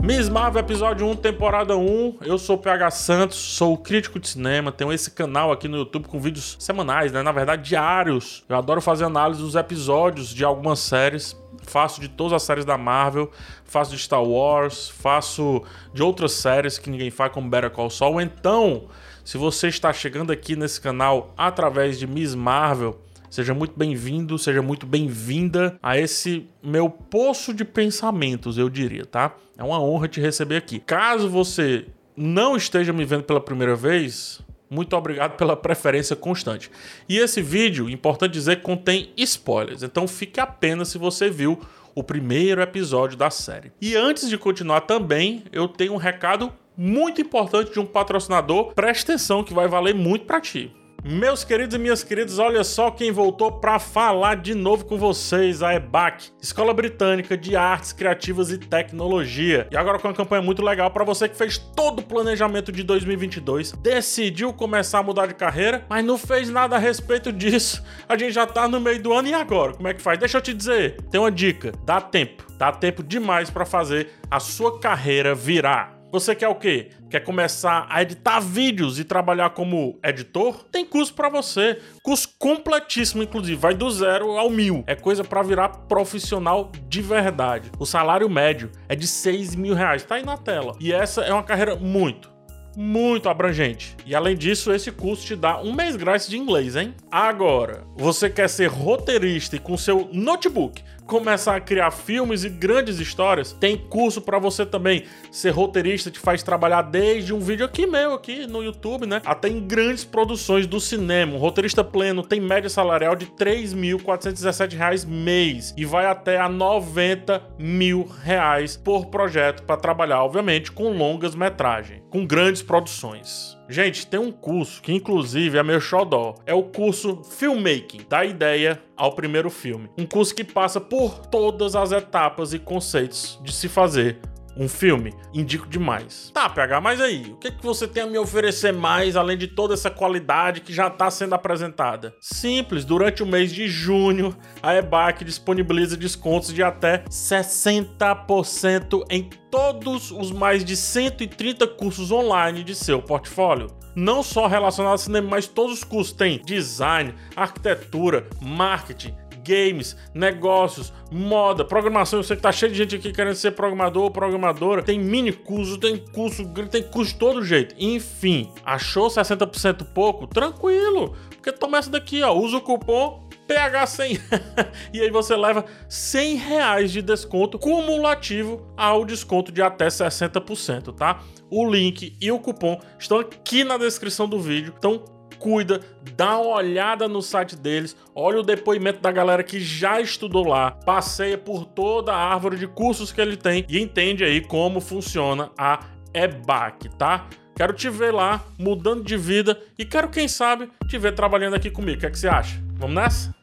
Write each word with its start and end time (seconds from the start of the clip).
Miss 0.00 0.28
Marvel, 0.28 0.60
episódio 0.60 1.06
1, 1.08 1.16
temporada 1.16 1.76
1. 1.76 2.18
Eu 2.22 2.38
sou 2.38 2.54
o 2.54 2.58
PH 2.58 2.90
Santos, 2.92 3.36
sou 3.36 3.76
crítico 3.76 4.20
de 4.20 4.28
cinema, 4.28 4.70
tenho 4.70 4.92
esse 4.92 5.10
canal 5.10 5.50
aqui 5.50 5.66
no 5.66 5.76
YouTube 5.76 6.06
com 6.06 6.20
vídeos 6.20 6.56
semanais, 6.60 7.10
né? 7.10 7.20
Na 7.20 7.32
verdade, 7.32 7.68
diários. 7.68 8.44
Eu 8.48 8.56
adoro 8.56 8.80
fazer 8.80 9.04
análise 9.04 9.42
dos 9.42 9.56
episódios 9.56 10.28
de 10.28 10.44
algumas 10.44 10.78
séries. 10.78 11.36
Faço 11.64 12.00
de 12.00 12.08
todas 12.08 12.32
as 12.32 12.44
séries 12.44 12.64
da 12.64 12.78
Marvel, 12.78 13.30
faço 13.64 13.90
de 13.90 13.98
Star 13.98 14.22
Wars, 14.22 14.88
faço 14.88 15.62
de 15.92 16.02
outras 16.02 16.32
séries 16.32 16.78
que 16.78 16.88
ninguém 16.88 17.10
faz, 17.10 17.32
como 17.32 17.50
Better 17.50 17.70
Call 17.70 17.90
Saul. 17.90 18.20
Então, 18.20 18.84
se 19.24 19.36
você 19.36 19.68
está 19.68 19.92
chegando 19.92 20.32
aqui 20.32 20.56
nesse 20.56 20.80
canal 20.80 21.34
através 21.36 21.98
de 21.98 22.06
Miss 22.06 22.34
Marvel, 22.34 22.98
Seja 23.30 23.52
muito 23.52 23.74
bem-vindo, 23.76 24.38
seja 24.38 24.62
muito 24.62 24.86
bem-vinda 24.86 25.78
a 25.82 25.98
esse 25.98 26.46
meu 26.62 26.88
poço 26.88 27.52
de 27.52 27.62
pensamentos, 27.62 28.56
eu 28.56 28.70
diria, 28.70 29.04
tá? 29.04 29.34
É 29.56 29.62
uma 29.62 29.80
honra 29.80 30.08
te 30.08 30.18
receber 30.18 30.56
aqui. 30.56 30.80
Caso 30.80 31.28
você 31.28 31.86
não 32.16 32.56
esteja 32.56 32.92
me 32.92 33.04
vendo 33.04 33.24
pela 33.24 33.40
primeira 33.40 33.76
vez, 33.76 34.40
muito 34.70 34.96
obrigado 34.96 35.36
pela 35.36 35.54
preferência 35.54 36.16
constante. 36.16 36.70
E 37.06 37.18
esse 37.18 37.42
vídeo, 37.42 37.90
importante 37.90 38.32
dizer, 38.32 38.62
contém 38.62 39.12
spoilers, 39.16 39.82
então 39.82 40.08
fique 40.08 40.40
apenas 40.40 40.88
se 40.88 40.96
você 40.96 41.28
viu 41.28 41.60
o 41.94 42.02
primeiro 42.02 42.62
episódio 42.62 43.16
da 43.16 43.28
série. 43.28 43.72
E 43.78 43.94
antes 43.94 44.28
de 44.28 44.38
continuar 44.38 44.82
também, 44.82 45.44
eu 45.52 45.68
tenho 45.68 45.92
um 45.92 45.96
recado 45.96 46.50
muito 46.74 47.20
importante 47.20 47.72
de 47.72 47.80
um 47.80 47.84
patrocinador. 47.84 48.72
Preste 48.72 49.02
atenção 49.02 49.44
que 49.44 49.52
vai 49.52 49.68
valer 49.68 49.94
muito 49.94 50.24
para 50.24 50.40
ti. 50.40 50.72
Meus 51.04 51.44
queridos 51.44 51.76
e 51.76 51.78
minhas 51.78 52.02
queridas, 52.02 52.38
olha 52.38 52.64
só 52.64 52.90
quem 52.90 53.12
voltou 53.12 53.52
para 53.52 53.78
falar 53.78 54.34
de 54.34 54.52
novo 54.52 54.84
com 54.84 54.98
vocês, 54.98 55.62
a 55.62 55.72
EBAC, 55.72 56.32
Escola 56.42 56.74
Britânica 56.74 57.36
de 57.36 57.54
Artes 57.56 57.92
Criativas 57.92 58.50
e 58.50 58.58
Tecnologia. 58.58 59.68
E 59.70 59.76
agora 59.76 59.98
com 59.98 60.08
uma 60.08 60.14
campanha 60.14 60.42
muito 60.42 60.60
legal 60.60 60.90
para 60.90 61.04
você 61.04 61.28
que 61.28 61.36
fez 61.36 61.56
todo 61.56 62.00
o 62.00 62.02
planejamento 62.02 62.72
de 62.72 62.82
2022, 62.82 63.72
decidiu 63.72 64.52
começar 64.52 64.98
a 64.98 65.02
mudar 65.02 65.26
de 65.26 65.34
carreira, 65.34 65.86
mas 65.88 66.04
não 66.04 66.18
fez 66.18 66.50
nada 66.50 66.76
a 66.76 66.78
respeito 66.78 67.32
disso. 67.32 67.82
A 68.08 68.18
gente 68.18 68.32
já 68.32 68.44
tá 68.46 68.68
no 68.68 68.80
meio 68.80 69.00
do 69.00 69.12
ano 69.12 69.28
e 69.28 69.34
agora? 69.34 69.74
Como 69.74 69.88
é 69.88 69.94
que 69.94 70.02
faz? 70.02 70.18
Deixa 70.18 70.38
eu 70.38 70.42
te 70.42 70.52
dizer, 70.52 71.00
tem 71.10 71.20
uma 71.20 71.30
dica, 71.30 71.72
dá 71.84 72.00
tempo. 72.00 72.44
Dá 72.58 72.72
tempo 72.72 73.04
demais 73.04 73.48
para 73.48 73.64
fazer 73.64 74.10
a 74.28 74.40
sua 74.40 74.80
carreira 74.80 75.32
virar. 75.32 75.97
Você 76.10 76.34
quer 76.34 76.48
o 76.48 76.54
quê? 76.54 76.88
Quer 77.10 77.20
começar 77.20 77.86
a 77.90 78.00
editar 78.00 78.40
vídeos 78.40 78.98
e 78.98 79.04
trabalhar 79.04 79.50
como 79.50 79.98
editor? 80.02 80.64
Tem 80.72 80.82
curso 80.82 81.12
para 81.12 81.28
você. 81.28 81.80
Curso 82.02 82.30
completíssimo, 82.38 83.22
inclusive. 83.22 83.56
Vai 83.56 83.74
do 83.74 83.90
zero 83.90 84.38
ao 84.38 84.48
mil. 84.48 84.82
É 84.86 84.94
coisa 84.94 85.22
para 85.22 85.42
virar 85.42 85.68
profissional 85.68 86.72
de 86.88 87.02
verdade. 87.02 87.70
O 87.78 87.84
salário 87.84 88.28
médio 88.30 88.70
é 88.88 88.96
de 88.96 89.06
6 89.06 89.54
mil 89.54 89.74
reais. 89.74 90.02
Tá 90.02 90.14
aí 90.14 90.24
na 90.24 90.38
tela. 90.38 90.74
E 90.80 90.94
essa 90.94 91.20
é 91.20 91.32
uma 91.32 91.42
carreira 91.42 91.76
muito, 91.76 92.32
muito 92.74 93.28
abrangente. 93.28 93.94
E 94.06 94.14
além 94.14 94.34
disso, 94.34 94.72
esse 94.72 94.90
curso 94.90 95.26
te 95.26 95.36
dá 95.36 95.60
um 95.60 95.74
mês 95.74 95.94
grátis 95.94 96.26
de 96.26 96.38
inglês, 96.38 96.74
hein? 96.74 96.94
Agora, 97.10 97.84
você 97.94 98.30
quer 98.30 98.48
ser 98.48 98.68
roteirista 98.68 99.56
e 99.56 99.58
com 99.58 99.76
seu 99.76 100.08
notebook 100.10 100.82
começar 101.08 101.56
a 101.56 101.60
criar 101.60 101.90
filmes 101.90 102.44
e 102.44 102.50
grandes 102.50 103.00
histórias, 103.00 103.52
tem 103.52 103.78
curso 103.78 104.20
para 104.20 104.38
você 104.38 104.66
também 104.66 105.04
ser 105.32 105.50
roteirista, 105.50 106.10
te 106.10 106.20
faz 106.20 106.42
trabalhar 106.42 106.82
desde 106.82 107.32
um 107.32 107.40
vídeo 107.40 107.64
aqui 107.64 107.86
meu, 107.86 108.12
aqui 108.12 108.46
no 108.46 108.62
YouTube, 108.62 109.06
né? 109.06 109.22
Até 109.24 109.48
em 109.48 109.66
grandes 109.66 110.04
produções 110.04 110.66
do 110.66 110.78
cinema. 110.78 111.38
Roteirista 111.38 111.82
pleno 111.82 112.22
tem 112.22 112.40
média 112.40 112.68
salarial 112.68 113.16
de 113.16 113.24
R$ 113.24 113.32
3.417 113.38 115.06
mês 115.06 115.74
e 115.78 115.86
vai 115.86 116.04
até 116.04 116.38
a 116.38 116.48
90 116.48 117.42
mil 117.58 118.06
reais 118.22 118.76
por 118.76 119.06
projeto 119.06 119.62
para 119.62 119.80
trabalhar, 119.80 120.22
obviamente, 120.22 120.70
com 120.70 120.92
longas 120.92 121.34
metragens, 121.34 122.02
com 122.10 122.26
grandes 122.26 122.60
produções. 122.60 123.57
Gente, 123.68 124.06
tem 124.06 124.18
um 124.18 124.32
curso 124.32 124.80
que 124.80 124.92
inclusive 124.92 125.58
é 125.58 125.62
meu 125.62 125.78
xodó. 125.78 126.36
É 126.46 126.54
o 126.54 126.62
curso 126.62 127.22
Filmmaking, 127.22 128.06
da 128.08 128.24
ideia 128.24 128.82
ao 128.96 129.12
primeiro 129.12 129.50
filme. 129.50 129.90
Um 129.98 130.06
curso 130.06 130.34
que 130.34 130.42
passa 130.42 130.80
por 130.80 131.26
todas 131.26 131.76
as 131.76 131.92
etapas 131.92 132.54
e 132.54 132.58
conceitos 132.58 133.38
de 133.44 133.52
se 133.52 133.68
fazer 133.68 134.18
um 134.58 134.68
filme, 134.68 135.14
indico 135.32 135.68
demais. 135.68 136.30
Tá, 136.34 136.48
PH, 136.48 136.80
mas 136.80 137.00
aí, 137.00 137.30
o 137.30 137.36
que, 137.36 137.52
que 137.52 137.64
você 137.64 137.86
tem 137.86 138.02
a 138.02 138.06
me 138.06 138.18
oferecer 138.18 138.72
mais 138.72 139.16
além 139.16 139.38
de 139.38 139.46
toda 139.46 139.74
essa 139.74 139.90
qualidade 139.90 140.60
que 140.60 140.72
já 140.72 140.88
está 140.88 141.10
sendo 141.10 141.34
apresentada? 141.34 142.16
Simples, 142.20 142.84
durante 142.84 143.22
o 143.22 143.26
mês 143.26 143.52
de 143.52 143.68
junho, 143.68 144.36
a 144.60 144.74
EBAC 144.74 145.24
disponibiliza 145.24 145.96
descontos 145.96 146.52
de 146.52 146.62
até 146.62 147.04
60% 147.04 149.04
em 149.08 149.30
todos 149.50 150.10
os 150.10 150.32
mais 150.32 150.64
de 150.64 150.76
130 150.76 151.66
cursos 151.68 152.10
online 152.10 152.64
de 152.64 152.74
seu 152.74 153.00
portfólio 153.00 153.78
não 153.98 154.22
só 154.22 154.46
relacionado 154.46 154.92
ao 154.92 154.98
cinema, 154.98 155.28
mas 155.28 155.48
todos 155.48 155.78
os 155.78 155.84
cursos 155.84 156.12
tem 156.12 156.40
design, 156.44 157.12
arquitetura, 157.34 158.28
marketing, 158.40 159.12
games, 159.48 159.96
negócios, 160.12 160.92
moda, 161.10 161.64
programação. 161.64 162.18
Eu 162.18 162.22
sei 162.22 162.36
que 162.36 162.42
tá 162.42 162.52
cheio 162.52 162.70
de 162.70 162.78
gente 162.78 162.96
aqui 162.96 163.12
querendo 163.12 163.34
ser 163.34 163.52
programador 163.52 164.04
ou 164.04 164.10
programadora. 164.10 164.82
Tem 164.82 164.98
mini 164.98 165.32
curso, 165.32 165.78
tem 165.78 165.96
curso, 165.96 166.46
tem 166.70 166.82
curso 166.82 167.12
de 167.12 167.18
todo 167.18 167.44
jeito. 167.44 167.74
Enfim, 167.78 168.52
achou 168.64 169.08
60% 169.08 169.86
pouco? 169.94 170.26
Tranquilo. 170.26 171.16
Porque 171.30 171.50
toma 171.50 171.78
essa 171.78 171.90
daqui, 171.90 172.22
ó. 172.22 172.34
Usa 172.34 172.58
o 172.58 172.60
cupom 172.60 173.26
PH100 173.48 174.20
e 174.92 175.00
aí 175.00 175.10
você 175.10 175.34
leva 175.34 175.64
100 175.88 176.36
reais 176.36 176.92
de 176.92 177.00
desconto 177.00 177.58
cumulativo 177.58 178.70
ao 178.76 179.06
desconto 179.06 179.50
de 179.50 179.62
até 179.62 179.86
60%, 179.86 180.94
tá? 180.94 181.22
O 181.50 181.66
link 181.66 182.14
e 182.20 182.30
o 182.30 182.38
cupom 182.38 182.78
estão 182.98 183.18
aqui 183.18 183.64
na 183.64 183.78
descrição 183.78 184.28
do 184.28 184.38
vídeo. 184.38 184.74
Então 184.76 185.02
cuida, 185.36 185.80
dá 186.16 186.38
uma 186.38 186.56
olhada 186.56 187.08
no 187.08 187.22
site 187.22 187.56
deles, 187.56 187.96
olha 188.14 188.40
o 188.40 188.42
depoimento 188.42 189.00
da 189.00 189.12
galera 189.12 189.42
que 189.42 189.60
já 189.60 190.00
estudou 190.00 190.46
lá, 190.46 190.70
passeia 190.70 191.38
por 191.38 191.64
toda 191.64 192.12
a 192.12 192.32
árvore 192.32 192.56
de 192.56 192.66
cursos 192.66 193.12
que 193.12 193.20
ele 193.20 193.36
tem 193.36 193.64
e 193.68 193.80
entende 193.80 194.24
aí 194.24 194.40
como 194.40 194.80
funciona 194.80 195.50
a 195.56 195.80
EBAC, 196.14 196.88
tá? 196.96 197.26
Quero 197.54 197.72
te 197.72 197.90
ver 197.90 198.12
lá, 198.14 198.44
mudando 198.56 199.02
de 199.02 199.16
vida 199.16 199.60
e 199.76 199.84
quero, 199.84 200.08
quem 200.08 200.28
sabe, 200.28 200.70
te 200.86 200.96
ver 200.96 201.12
trabalhando 201.12 201.54
aqui 201.54 201.70
comigo. 201.70 201.96
O 201.96 202.00
que, 202.00 202.06
é 202.06 202.10
que 202.10 202.18
você 202.18 202.28
acha? 202.28 202.62
Vamos 202.76 202.94
nessa? 202.94 203.37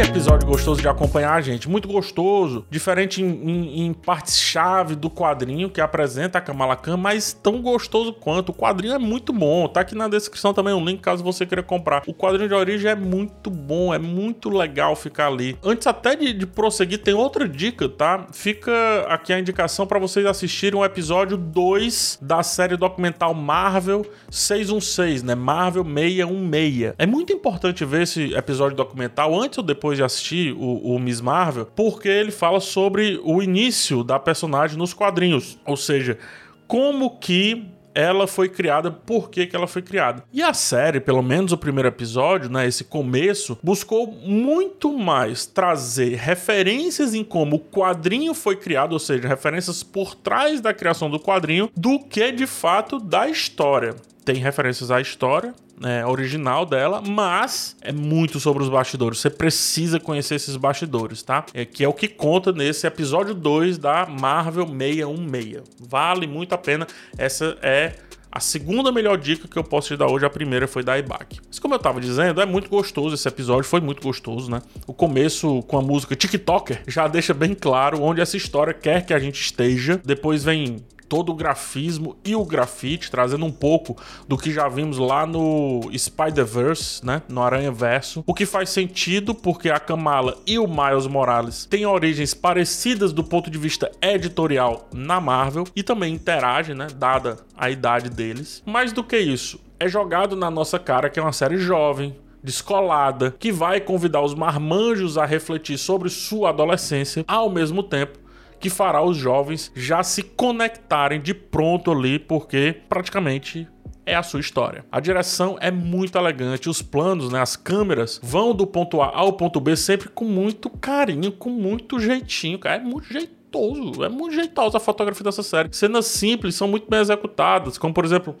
Episódio 0.00 0.48
gostoso 0.48 0.80
de 0.80 0.88
acompanhar 0.88 1.42
gente. 1.42 1.68
Muito 1.68 1.86
gostoso. 1.86 2.64
Diferente 2.70 3.22
em, 3.22 3.26
em, 3.26 3.86
em 3.86 3.92
partes-chave 3.92 4.94
do 4.94 5.10
quadrinho 5.10 5.68
que 5.68 5.78
apresenta 5.78 6.38
a 6.38 6.40
Kamala 6.40 6.74
Khan, 6.74 6.96
mas 6.96 7.34
tão 7.34 7.60
gostoso 7.60 8.10
quanto. 8.14 8.48
O 8.48 8.54
quadrinho 8.54 8.94
é 8.94 8.98
muito 8.98 9.30
bom. 9.30 9.68
Tá 9.68 9.82
aqui 9.82 9.94
na 9.94 10.08
descrição 10.08 10.54
também 10.54 10.72
um 10.72 10.82
link 10.82 11.00
caso 11.00 11.22
você 11.22 11.44
queira 11.44 11.62
comprar. 11.62 12.02
O 12.06 12.14
quadrinho 12.14 12.48
de 12.48 12.54
origem 12.54 12.90
é 12.90 12.94
muito 12.94 13.50
bom. 13.50 13.92
É 13.92 13.98
muito 13.98 14.48
legal 14.48 14.96
ficar 14.96 15.26
ali. 15.26 15.56
Antes 15.62 15.86
até 15.86 16.16
de, 16.16 16.32
de 16.32 16.46
prosseguir, 16.46 17.02
tem 17.02 17.12
outra 17.12 17.46
dica, 17.46 17.86
tá? 17.86 18.26
Fica 18.32 18.72
aqui 19.06 19.34
a 19.34 19.38
indicação 19.38 19.86
para 19.86 19.98
vocês 19.98 20.24
assistirem 20.24 20.80
o 20.80 20.84
episódio 20.84 21.36
2 21.36 22.20
da 22.22 22.42
série 22.42 22.76
documental 22.76 23.34
Marvel 23.34 24.06
616, 24.30 25.22
né? 25.22 25.34
Marvel 25.34 25.84
616. 25.84 26.94
É 26.96 27.04
muito 27.04 27.34
importante 27.34 27.84
ver 27.84 28.04
esse 28.04 28.32
episódio 28.32 28.74
documental 28.74 29.38
antes 29.38 29.58
ou 29.58 29.64
depois 29.64 29.89
depois 29.90 29.98
de 29.98 30.04
assistir 30.04 30.52
o, 30.52 30.94
o 30.94 30.98
Miss 30.98 31.20
Marvel, 31.20 31.66
porque 31.66 32.08
ele 32.08 32.30
fala 32.30 32.60
sobre 32.60 33.20
o 33.24 33.42
início 33.42 34.04
da 34.04 34.18
personagem 34.18 34.78
nos 34.78 34.92
quadrinhos, 34.92 35.58
ou 35.64 35.76
seja, 35.76 36.18
como 36.66 37.18
que 37.18 37.66
ela 37.92 38.28
foi 38.28 38.48
criada, 38.48 38.88
por 38.88 39.30
que, 39.30 39.48
que 39.48 39.56
ela 39.56 39.66
foi 39.66 39.82
criada. 39.82 40.22
E 40.32 40.42
a 40.44 40.54
série, 40.54 41.00
pelo 41.00 41.22
menos 41.22 41.50
o 41.50 41.58
primeiro 41.58 41.88
episódio, 41.88 42.48
né, 42.48 42.68
esse 42.68 42.84
começo, 42.84 43.58
buscou 43.64 44.06
muito 44.06 44.96
mais 44.96 45.44
trazer 45.44 46.14
referências 46.14 47.12
em 47.12 47.24
como 47.24 47.56
o 47.56 47.60
quadrinho 47.60 48.32
foi 48.32 48.54
criado, 48.54 48.92
ou 48.92 49.00
seja, 49.00 49.26
referências 49.26 49.82
por 49.82 50.14
trás 50.14 50.60
da 50.60 50.72
criação 50.72 51.10
do 51.10 51.18
quadrinho, 51.18 51.68
do 51.76 51.98
que 51.98 52.30
de 52.30 52.46
fato 52.46 53.00
da 53.00 53.28
história. 53.28 53.96
Tem 54.24 54.36
referências 54.36 54.92
à 54.92 55.00
história, 55.00 55.52
é, 55.82 56.04
original 56.04 56.66
dela, 56.66 57.02
mas 57.06 57.76
é 57.80 57.92
muito 57.92 58.38
sobre 58.38 58.62
os 58.62 58.68
bastidores. 58.68 59.18
Você 59.18 59.30
precisa 59.30 59.98
conhecer 59.98 60.34
esses 60.34 60.56
bastidores, 60.56 61.22
tá? 61.22 61.44
É, 61.54 61.64
que 61.64 61.84
é 61.84 61.88
o 61.88 61.92
que 61.92 62.08
conta 62.08 62.52
nesse 62.52 62.86
episódio 62.86 63.34
2 63.34 63.78
da 63.78 64.06
Marvel 64.06 64.66
616. 64.66 65.62
Vale 65.80 66.26
muito 66.26 66.54
a 66.54 66.58
pena. 66.58 66.86
Essa 67.16 67.56
é 67.62 67.94
a 68.32 68.38
segunda 68.38 68.92
melhor 68.92 69.18
dica 69.18 69.48
que 69.48 69.56
eu 69.56 69.64
posso 69.64 69.88
te 69.88 69.96
dar 69.96 70.06
hoje, 70.06 70.24
a 70.24 70.30
primeira 70.30 70.68
foi 70.68 70.84
da 70.84 70.96
iBack. 70.96 71.40
Mas 71.48 71.58
como 71.58 71.74
eu 71.74 71.78
tava 71.80 72.00
dizendo, 72.00 72.40
é 72.40 72.46
muito 72.46 72.70
gostoso 72.70 73.16
esse 73.16 73.26
episódio, 73.26 73.64
foi 73.64 73.80
muito 73.80 74.00
gostoso, 74.00 74.48
né? 74.48 74.62
O 74.86 74.94
começo 74.94 75.62
com 75.62 75.76
a 75.76 75.82
música 75.82 76.14
TikToker 76.14 76.82
já 76.86 77.08
deixa 77.08 77.34
bem 77.34 77.54
claro 77.54 78.00
onde 78.00 78.20
essa 78.20 78.36
história 78.36 78.72
quer 78.72 79.04
que 79.04 79.12
a 79.12 79.18
gente 79.18 79.40
esteja. 79.40 80.00
Depois 80.04 80.44
vem 80.44 80.76
todo 81.10 81.32
o 81.32 81.34
grafismo 81.34 82.16
e 82.24 82.36
o 82.36 82.44
grafite, 82.44 83.10
trazendo 83.10 83.44
um 83.44 83.50
pouco 83.50 83.96
do 84.28 84.38
que 84.38 84.52
já 84.52 84.68
vimos 84.68 84.96
lá 84.96 85.26
no 85.26 85.90
Spider-Verse, 85.92 87.04
né? 87.04 87.20
No 87.28 87.42
Aranha 87.42 87.72
Verso. 87.72 88.22
O 88.24 88.32
que 88.32 88.46
faz 88.46 88.70
sentido 88.70 89.34
porque 89.34 89.68
a 89.68 89.80
Kamala 89.80 90.38
e 90.46 90.56
o 90.56 90.68
Miles 90.68 91.08
Morales 91.08 91.66
têm 91.66 91.84
origens 91.84 92.32
parecidas 92.32 93.12
do 93.12 93.24
ponto 93.24 93.50
de 93.50 93.58
vista 93.58 93.90
editorial 94.00 94.88
na 94.94 95.20
Marvel 95.20 95.64
e 95.74 95.82
também 95.82 96.14
interagem, 96.14 96.76
né? 96.76 96.86
Dada 96.94 97.38
a 97.56 97.68
idade 97.68 98.08
deles. 98.08 98.62
Mais 98.64 98.92
do 98.92 99.02
que 99.02 99.18
isso, 99.18 99.60
é 99.80 99.88
jogado 99.88 100.36
na 100.36 100.48
nossa 100.48 100.78
cara 100.78 101.10
que 101.10 101.18
é 101.18 101.22
uma 101.22 101.32
série 101.32 101.58
jovem, 101.58 102.14
descolada, 102.40 103.34
que 103.36 103.50
vai 103.50 103.80
convidar 103.80 104.22
os 104.22 104.34
marmanjos 104.34 105.18
a 105.18 105.26
refletir 105.26 105.76
sobre 105.76 106.08
sua 106.08 106.50
adolescência, 106.50 107.24
ao 107.26 107.50
mesmo 107.50 107.82
tempo 107.82 108.29
que 108.60 108.70
fará 108.70 109.02
os 109.02 109.16
jovens 109.16 109.72
já 109.74 110.02
se 110.02 110.22
conectarem 110.22 111.20
de 111.20 111.32
pronto 111.32 111.90
ali, 111.90 112.18
porque 112.18 112.76
praticamente 112.88 113.66
é 114.04 114.14
a 114.14 114.22
sua 114.22 114.40
história. 114.40 114.84
A 114.90 115.00
direção 115.00 115.56
é 115.60 115.70
muito 115.70 116.18
elegante, 116.18 116.68
os 116.68 116.82
planos, 116.82 117.32
né, 117.32 117.40
as 117.40 117.56
câmeras 117.56 118.20
vão 118.22 118.54
do 118.54 118.66
ponto 118.66 119.00
A 119.00 119.16
ao 119.16 119.32
ponto 119.32 119.60
B 119.60 119.76
sempre 119.76 120.08
com 120.08 120.24
muito 120.24 120.68
carinho, 120.68 121.32
com 121.32 121.50
muito 121.50 121.98
jeitinho, 121.98 122.58
cara, 122.58 122.76
é 122.76 122.84
muito 122.84 123.12
jeitoso, 123.12 124.04
é 124.04 124.08
muito 124.08 124.34
jeitosa 124.34 124.76
a 124.76 124.80
fotografia 124.80 125.24
dessa 125.24 125.42
série. 125.42 125.68
Cenas 125.72 126.06
simples 126.06 126.54
são 126.54 126.68
muito 126.68 126.88
bem 126.88 127.00
executadas, 127.00 127.78
como 127.78 127.94
por 127.94 128.04
exemplo 128.04 128.36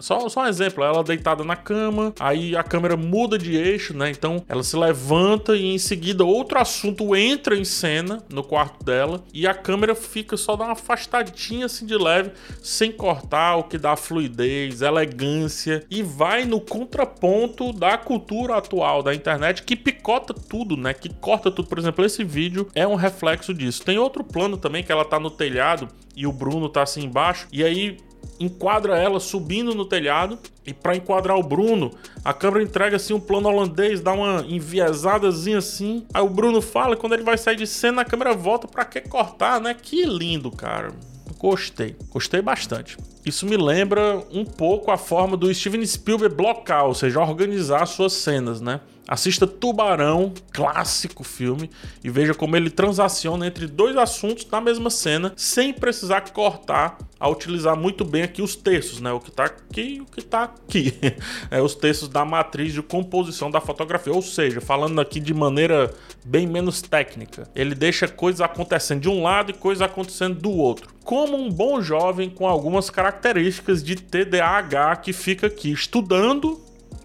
só, 0.00 0.28
só 0.28 0.42
um 0.42 0.46
exemplo, 0.46 0.82
ela 0.82 1.04
deitada 1.04 1.44
na 1.44 1.56
cama, 1.56 2.12
aí 2.18 2.56
a 2.56 2.62
câmera 2.62 2.96
muda 2.96 3.38
de 3.38 3.56
eixo, 3.56 3.96
né? 3.96 4.10
Então 4.10 4.42
ela 4.48 4.62
se 4.62 4.76
levanta 4.76 5.56
e 5.56 5.66
em 5.66 5.78
seguida 5.78 6.24
outro 6.24 6.58
assunto 6.58 7.14
entra 7.14 7.56
em 7.56 7.64
cena 7.64 8.22
no 8.28 8.42
quarto 8.42 8.84
dela 8.84 9.22
e 9.32 9.46
a 9.46 9.54
câmera 9.54 9.94
fica 9.94 10.36
só 10.36 10.56
dá 10.56 10.64
uma 10.64 10.72
afastadinha 10.72 11.66
assim 11.66 11.86
de 11.86 11.96
leve, 11.96 12.32
sem 12.62 12.90
cortar, 12.90 13.56
o 13.56 13.64
que 13.64 13.78
dá 13.78 13.96
fluidez, 13.96 14.82
elegância 14.82 15.84
e 15.90 16.02
vai 16.02 16.44
no 16.44 16.60
contraponto 16.60 17.72
da 17.72 17.98
cultura 17.98 18.56
atual 18.56 19.02
da 19.02 19.14
internet 19.14 19.62
que 19.62 19.76
picota 19.76 20.32
tudo, 20.34 20.76
né? 20.76 20.94
Que 20.94 21.08
corta 21.08 21.50
tudo. 21.50 21.68
Por 21.68 21.78
exemplo, 21.78 22.04
esse 22.04 22.24
vídeo 22.24 22.68
é 22.74 22.86
um 22.86 22.94
reflexo 22.94 23.52
disso. 23.52 23.84
Tem 23.84 23.98
outro 23.98 24.24
plano 24.24 24.56
também 24.56 24.82
que 24.82 24.90
ela 24.90 25.04
tá 25.04 25.18
no 25.18 25.30
telhado 25.30 25.88
e 26.16 26.26
o 26.26 26.32
Bruno 26.32 26.68
tá 26.68 26.82
assim 26.82 27.04
embaixo 27.04 27.46
e 27.52 27.62
aí 27.62 27.98
enquadra 28.38 28.96
ela 28.96 29.20
subindo 29.20 29.74
no 29.74 29.84
telhado 29.84 30.38
e 30.66 30.72
para 30.72 30.96
enquadrar 30.96 31.36
o 31.36 31.42
Bruno, 31.42 31.92
a 32.24 32.32
câmera 32.32 32.62
entrega 32.62 32.96
assim 32.96 33.12
um 33.12 33.20
plano 33.20 33.48
holandês, 33.48 34.00
dá 34.00 34.12
uma 34.12 34.44
enviesadazinha 34.48 35.58
assim. 35.58 36.06
Aí 36.12 36.22
o 36.22 36.28
Bruno 36.28 36.62
fala, 36.62 36.96
quando 36.96 37.12
ele 37.12 37.22
vai 37.22 37.36
sair 37.36 37.56
de 37.56 37.66
cena, 37.66 38.02
a 38.02 38.04
câmera 38.04 38.34
volta 38.34 38.66
para 38.66 38.84
que 38.84 39.00
cortar, 39.02 39.60
né? 39.60 39.74
Que 39.74 40.04
lindo, 40.04 40.50
cara. 40.50 40.92
Gostei, 41.38 41.96
gostei 42.10 42.42
bastante. 42.42 42.96
Isso 43.24 43.46
me 43.46 43.56
lembra 43.56 44.22
um 44.32 44.44
pouco 44.44 44.90
a 44.90 44.96
forma 44.96 45.36
do 45.36 45.52
Steven 45.52 45.84
Spielberg 45.84 46.34
blocar, 46.34 46.86
ou 46.86 46.94
seja, 46.94 47.20
organizar 47.20 47.86
suas 47.86 48.14
cenas, 48.14 48.60
né? 48.60 48.80
Assista 49.10 49.44
Tubarão, 49.44 50.32
clássico 50.52 51.24
filme, 51.24 51.68
e 52.02 52.08
veja 52.08 52.32
como 52.32 52.56
ele 52.56 52.70
transaciona 52.70 53.44
entre 53.44 53.66
dois 53.66 53.96
assuntos 53.96 54.46
na 54.48 54.60
mesma 54.60 54.88
cena, 54.88 55.32
sem 55.34 55.72
precisar 55.72 56.20
cortar, 56.30 56.96
a 57.18 57.28
utilizar 57.28 57.76
muito 57.76 58.04
bem 58.04 58.22
aqui 58.22 58.40
os 58.40 58.54
textos, 58.54 59.00
né? 59.00 59.12
O 59.12 59.18
que 59.18 59.32
tá 59.32 59.46
aqui 59.46 59.96
e 59.96 60.00
o 60.00 60.06
que 60.06 60.22
tá 60.22 60.44
aqui. 60.44 60.94
É 61.50 61.60
os 61.60 61.74
textos 61.74 62.08
da 62.08 62.24
matriz 62.24 62.72
de 62.72 62.82
composição 62.82 63.50
da 63.50 63.60
fotografia, 63.60 64.12
ou 64.12 64.22
seja, 64.22 64.60
falando 64.60 65.00
aqui 65.00 65.18
de 65.18 65.34
maneira 65.34 65.92
bem 66.24 66.46
menos 66.46 66.80
técnica. 66.80 67.48
Ele 67.54 67.74
deixa 67.74 68.06
coisas 68.06 68.40
acontecendo 68.40 69.00
de 69.00 69.08
um 69.08 69.22
lado 69.22 69.50
e 69.50 69.54
coisas 69.54 69.82
acontecendo 69.82 70.38
do 70.38 70.50
outro. 70.50 70.88
Como 71.10 71.36
um 71.36 71.50
bom 71.50 71.82
jovem 71.82 72.30
com 72.30 72.46
algumas 72.46 72.88
características 72.88 73.82
de 73.82 73.96
TDAH 73.96 74.94
que 74.94 75.12
fica 75.12 75.48
aqui 75.48 75.72
estudando 75.72 76.60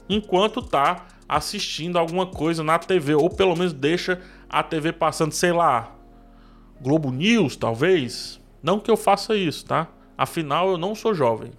enquanto 0.08 0.62
tá 0.62 1.08
assistindo 1.28 1.98
alguma 1.98 2.28
coisa 2.28 2.64
na 2.64 2.78
TV, 2.78 3.16
ou 3.16 3.32
pelo 3.32 3.56
menos 3.56 3.74
deixa 3.74 4.22
a 4.48 4.62
TV 4.62 4.94
passando, 4.94 5.32
sei 5.32 5.52
lá, 5.52 5.96
Globo 6.80 7.10
News, 7.10 7.56
talvez. 7.56 8.40
Não 8.62 8.80
que 8.80 8.92
eu 8.92 8.96
faça 8.96 9.36
isso, 9.36 9.66
tá? 9.66 9.88
Afinal, 10.16 10.70
eu 10.70 10.78
não 10.78 10.94
sou 10.94 11.16
jovem. 11.16 11.50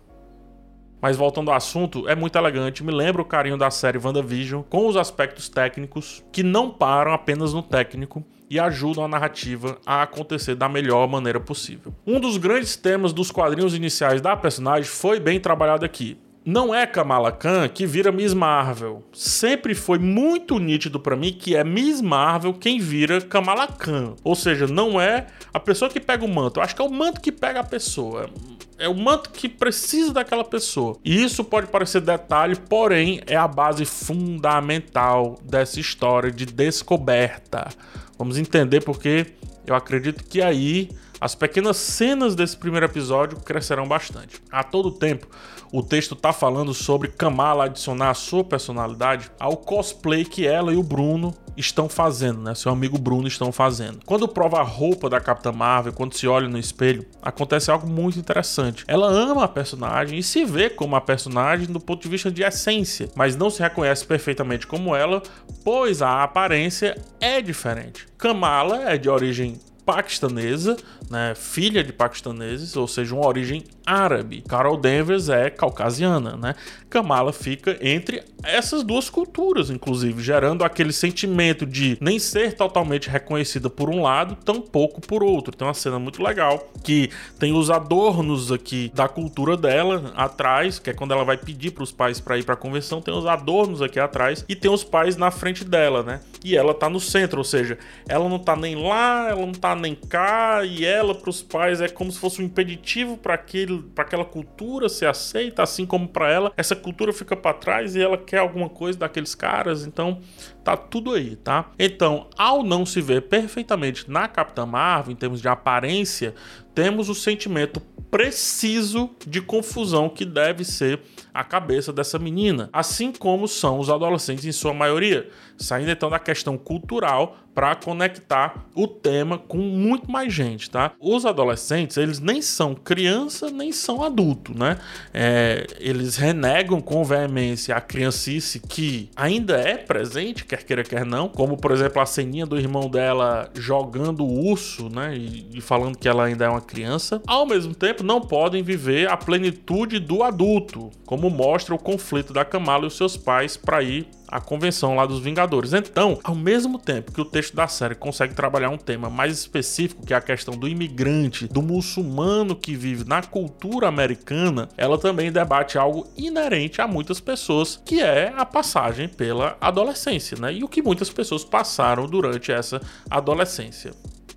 Mas 1.02 1.16
voltando 1.16 1.50
ao 1.50 1.56
assunto, 1.56 2.08
é 2.08 2.14
muito 2.14 2.38
elegante, 2.38 2.84
me 2.84 2.92
lembra 2.92 3.22
o 3.22 3.24
carinho 3.24 3.58
da 3.58 3.72
série 3.72 3.98
WandaVision, 3.98 4.62
com 4.62 4.86
os 4.86 4.96
aspectos 4.96 5.48
técnicos 5.48 6.22
que 6.30 6.44
não 6.44 6.70
param 6.70 7.12
apenas 7.12 7.52
no 7.52 7.60
técnico 7.64 8.24
e 8.48 8.58
ajudam 8.58 9.04
a 9.04 9.08
narrativa 9.08 9.78
a 9.84 10.02
acontecer 10.02 10.54
da 10.54 10.68
melhor 10.68 11.08
maneira 11.08 11.40
possível. 11.40 11.94
Um 12.06 12.20
dos 12.20 12.36
grandes 12.36 12.76
temas 12.76 13.12
dos 13.12 13.30
quadrinhos 13.30 13.74
iniciais 13.74 14.20
da 14.20 14.36
personagem 14.36 14.84
foi 14.84 15.18
bem 15.20 15.40
trabalhado 15.40 15.84
aqui 15.84 16.18
não 16.46 16.72
é 16.72 16.86
Kamala 16.86 17.32
Khan 17.32 17.68
que 17.68 17.84
vira 17.84 18.12
Miss 18.12 18.32
Marvel. 18.32 19.02
Sempre 19.12 19.74
foi 19.74 19.98
muito 19.98 20.60
nítido 20.60 21.00
para 21.00 21.16
mim 21.16 21.32
que 21.32 21.56
é 21.56 21.64
Miss 21.64 22.00
Marvel 22.00 22.54
quem 22.54 22.78
vira 22.78 23.20
Kamala 23.20 23.66
Khan. 23.66 24.14
Ou 24.22 24.36
seja, 24.36 24.68
não 24.68 25.00
é 25.00 25.26
a 25.52 25.58
pessoa 25.58 25.90
que 25.90 25.98
pega 25.98 26.24
o 26.24 26.28
manto. 26.28 26.60
Eu 26.60 26.62
acho 26.62 26.76
que 26.76 26.80
é 26.80 26.84
o 26.84 26.90
manto 26.90 27.20
que 27.20 27.32
pega 27.32 27.58
a 27.58 27.64
pessoa. 27.64 28.30
É 28.78 28.88
o 28.88 28.94
manto 28.94 29.30
que 29.30 29.48
precisa 29.48 30.12
daquela 30.12 30.44
pessoa. 30.44 30.96
E 31.04 31.24
isso 31.24 31.42
pode 31.42 31.66
parecer 31.66 32.00
detalhe, 32.00 32.54
porém 32.54 33.20
é 33.26 33.34
a 33.34 33.48
base 33.48 33.84
fundamental 33.84 35.40
dessa 35.42 35.80
história 35.80 36.30
de 36.30 36.46
descoberta. 36.46 37.70
Vamos 38.18 38.38
entender 38.38 38.82
porque 38.82 39.26
eu 39.66 39.74
acredito 39.74 40.24
que 40.24 40.40
aí 40.40 40.88
as 41.20 41.34
pequenas 41.34 41.76
cenas 41.76 42.34
desse 42.34 42.56
primeiro 42.56 42.86
episódio 42.86 43.38
crescerão 43.40 43.86
bastante. 43.86 44.42
A 44.50 44.62
todo 44.62 44.90
tempo, 44.90 45.26
o 45.72 45.82
texto 45.82 46.14
está 46.14 46.32
falando 46.32 46.72
sobre 46.74 47.08
Kamala 47.08 47.64
adicionar 47.64 48.10
a 48.10 48.14
sua 48.14 48.44
personalidade 48.44 49.30
ao 49.38 49.56
cosplay 49.56 50.24
que 50.24 50.46
ela 50.46 50.72
e 50.72 50.76
o 50.76 50.82
Bruno 50.82 51.34
estão 51.56 51.88
fazendo, 51.88 52.42
né? 52.42 52.54
Seu 52.54 52.70
amigo 52.70 52.98
Bruno 52.98 53.26
estão 53.26 53.50
fazendo. 53.50 54.00
Quando 54.04 54.28
prova 54.28 54.60
a 54.60 54.62
roupa 54.62 55.08
da 55.08 55.20
Capitã 55.20 55.52
Marvel, 55.52 55.92
quando 55.92 56.14
se 56.14 56.28
olha 56.28 56.48
no 56.48 56.58
espelho, 56.58 57.04
acontece 57.22 57.70
algo 57.70 57.88
muito 57.88 58.18
interessante. 58.18 58.84
Ela 58.86 59.08
ama 59.08 59.44
a 59.44 59.48
personagem 59.48 60.18
e 60.18 60.22
se 60.22 60.44
vê 60.44 60.68
como 60.68 60.96
a 60.96 61.00
personagem 61.00 61.66
do 61.66 61.80
ponto 61.80 62.02
de 62.02 62.08
vista 62.08 62.30
de 62.30 62.42
essência, 62.42 63.08
mas 63.14 63.36
não 63.36 63.48
se 63.48 63.62
reconhece 63.62 64.04
perfeitamente 64.04 64.66
como 64.66 64.94
ela, 64.94 65.22
pois 65.64 66.02
a 66.02 66.22
aparência 66.22 67.00
é 67.20 67.40
diferente. 67.40 68.06
Kamala 68.18 68.90
é 68.90 68.98
de 68.98 69.08
origem 69.08 69.58
paquistanesa, 69.86 70.76
né, 71.08 71.32
filha 71.36 71.82
de 71.84 71.92
paquistaneses, 71.92 72.76
ou 72.76 72.88
seja, 72.88 73.14
uma 73.14 73.26
origem 73.26 73.64
árabe. 73.86 74.42
Carol 74.42 74.76
Danvers 74.76 75.28
é 75.28 75.48
caucasiana, 75.48 76.36
né? 76.36 76.54
Kamala 76.90 77.32
fica 77.32 77.78
entre 77.80 78.22
essas 78.42 78.82
duas 78.82 79.08
culturas, 79.10 79.70
inclusive, 79.70 80.22
gerando 80.22 80.64
aquele 80.64 80.92
sentimento 80.92 81.66
de 81.66 81.96
nem 82.00 82.18
ser 82.18 82.54
totalmente 82.54 83.08
reconhecida 83.08 83.68
por 83.68 83.88
um 83.88 84.02
lado, 84.02 84.36
tampouco 84.36 85.00
por 85.00 85.22
outro. 85.22 85.54
Tem 85.54 85.66
uma 85.66 85.74
cena 85.74 85.98
muito 85.98 86.22
legal 86.22 86.70
que 86.82 87.10
tem 87.38 87.52
os 87.52 87.70
adornos 87.70 88.52
aqui 88.52 88.90
da 88.94 89.08
cultura 89.08 89.56
dela 89.56 90.12
atrás, 90.16 90.78
que 90.78 90.90
é 90.90 90.92
quando 90.92 91.12
ela 91.12 91.24
vai 91.24 91.36
pedir 91.36 91.72
para 91.72 91.82
os 91.82 91.92
pais 91.92 92.20
para 92.20 92.38
ir 92.38 92.44
para 92.44 92.54
a 92.54 92.56
convenção, 92.56 93.00
tem 93.00 93.14
os 93.14 93.26
adornos 93.26 93.82
aqui 93.82 93.98
atrás 93.98 94.44
e 94.48 94.54
tem 94.54 94.70
os 94.70 94.84
pais 94.84 95.16
na 95.16 95.30
frente 95.30 95.64
dela, 95.64 96.02
né? 96.02 96.20
E 96.44 96.56
ela 96.56 96.72
tá 96.72 96.88
no 96.88 97.00
centro, 97.00 97.38
ou 97.38 97.44
seja, 97.44 97.78
ela 98.08 98.28
não 98.28 98.38
tá 98.38 98.54
nem 98.54 98.76
lá, 98.76 99.28
ela 99.28 99.44
não 99.44 99.52
tá 99.52 99.74
nem 99.74 99.94
cá, 99.94 100.64
e 100.64 100.84
ela 100.84 101.14
para 101.14 101.30
os 101.30 101.42
pais 101.42 101.80
é 101.80 101.88
como 101.88 102.10
se 102.12 102.18
fosse 102.18 102.40
um 102.40 102.44
impeditivo 102.44 103.16
para 103.16 103.34
aquele, 103.34 103.75
para 103.82 104.04
aquela 104.04 104.24
cultura 104.24 104.88
ser 104.88 105.06
aceita, 105.06 105.62
assim 105.62 105.86
como 105.86 106.08
para 106.08 106.30
ela, 106.30 106.52
essa 106.56 106.76
cultura 106.76 107.12
fica 107.12 107.36
para 107.36 107.54
trás 107.54 107.94
e 107.94 108.02
ela 108.02 108.18
quer 108.18 108.38
alguma 108.38 108.68
coisa 108.68 108.98
daqueles 108.98 109.34
caras, 109.34 109.86
então 109.86 110.20
tá 110.64 110.76
tudo 110.76 111.14
aí, 111.14 111.36
tá? 111.36 111.70
Então, 111.78 112.28
ao 112.36 112.62
não 112.62 112.84
se 112.84 113.00
ver 113.00 113.22
perfeitamente 113.22 114.10
na 114.10 114.28
Capitã 114.28 114.66
Marvel 114.66 115.12
em 115.12 115.16
termos 115.16 115.40
de 115.40 115.48
aparência, 115.48 116.34
temos 116.74 117.08
o 117.08 117.14
sentimento 117.14 117.80
preciso 118.10 119.10
de 119.26 119.40
confusão 119.40 120.08
que 120.08 120.24
deve 120.24 120.64
ser 120.64 121.00
a 121.36 121.44
cabeça 121.44 121.92
dessa 121.92 122.18
menina, 122.18 122.70
assim 122.72 123.12
como 123.12 123.46
são 123.46 123.78
os 123.78 123.90
adolescentes 123.90 124.44
em 124.44 124.52
sua 124.52 124.72
maioria, 124.72 125.28
saindo 125.58 125.90
então 125.90 126.08
da 126.08 126.18
questão 126.18 126.56
cultural 126.56 127.36
para 127.56 127.74
conectar 127.74 128.66
o 128.74 128.86
tema 128.86 129.38
com 129.38 129.56
muito 129.56 130.10
mais 130.10 130.30
gente, 130.30 130.68
tá? 130.68 130.92
Os 131.00 131.24
adolescentes, 131.24 131.96
eles 131.96 132.20
nem 132.20 132.42
são 132.42 132.74
criança, 132.74 133.50
nem 133.50 133.72
são 133.72 134.02
adulto, 134.02 134.52
né? 134.56 134.76
É, 135.14 135.66
eles 135.78 136.16
renegam 136.16 136.82
com 136.82 137.02
veemência 137.02 137.74
a 137.74 137.80
criancice 137.80 138.60
que 138.60 139.08
ainda 139.16 139.56
é 139.56 139.78
presente, 139.78 140.44
quer 140.44 140.64
queira, 140.64 140.84
quer 140.84 141.06
não, 141.06 141.30
como 141.30 141.56
por 141.56 141.70
exemplo 141.70 142.02
a 142.02 142.04
ceninha 142.04 142.44
do 142.44 142.58
irmão 142.58 142.90
dela 142.90 143.50
jogando 143.54 144.22
o 144.22 144.50
urso, 144.50 144.90
né? 144.90 145.16
E, 145.16 145.48
e 145.54 145.60
falando 145.62 145.96
que 145.96 146.06
ela 146.06 146.26
ainda 146.26 146.44
é 146.44 146.48
uma 146.50 146.60
criança. 146.60 147.22
Ao 147.26 147.46
mesmo 147.46 147.74
tempo, 147.74 148.02
não 148.02 148.20
podem 148.20 148.62
viver 148.62 149.08
a 149.08 149.16
plenitude 149.16 149.98
do 149.98 150.22
adulto, 150.22 150.90
como 151.06 151.25
mostra 151.30 151.74
o 151.74 151.78
conflito 151.78 152.32
da 152.32 152.44
Kamala 152.44 152.84
e 152.84 152.86
os 152.86 152.96
seus 152.96 153.16
pais 153.16 153.56
para 153.56 153.82
ir 153.82 154.08
à 154.28 154.40
convenção 154.40 154.96
lá 154.96 155.06
dos 155.06 155.20
Vingadores. 155.20 155.72
Então, 155.72 156.18
ao 156.24 156.34
mesmo 156.34 156.78
tempo 156.78 157.12
que 157.12 157.20
o 157.20 157.24
texto 157.24 157.54
da 157.54 157.68
série 157.68 157.94
consegue 157.94 158.34
trabalhar 158.34 158.70
um 158.70 158.78
tema 158.78 159.08
mais 159.08 159.38
específico, 159.38 160.04
que 160.04 160.12
é 160.12 160.16
a 160.16 160.20
questão 160.20 160.56
do 160.56 160.68
imigrante, 160.68 161.46
do 161.46 161.62
muçulmano 161.62 162.56
que 162.56 162.74
vive 162.74 163.04
na 163.04 163.22
cultura 163.22 163.88
americana, 163.88 164.68
ela 164.76 164.98
também 164.98 165.30
debate 165.30 165.78
algo 165.78 166.06
inerente 166.16 166.80
a 166.80 166.88
muitas 166.88 167.20
pessoas, 167.20 167.80
que 167.84 168.00
é 168.00 168.32
a 168.36 168.44
passagem 168.44 169.08
pela 169.08 169.56
adolescência, 169.60 170.36
né? 170.40 170.52
E 170.52 170.64
o 170.64 170.68
que 170.68 170.82
muitas 170.82 171.10
pessoas 171.10 171.44
passaram 171.44 172.06
durante 172.06 172.50
essa 172.50 172.80
adolescência. 173.08 173.92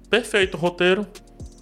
Perfeito 0.10 0.58
roteiro, 0.58 1.06